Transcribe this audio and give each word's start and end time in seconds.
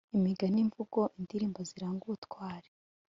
imigani, 0.17 0.59
imvugo, 0.65 0.99
indirimbo 1.19 1.59
ziranga 1.69 2.01
ubutwari 2.05 2.69